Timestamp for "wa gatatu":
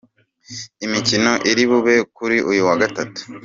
2.67-3.21